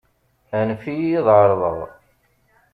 [0.57, 1.79] Anef-iyi ad ɛerḍeɣ.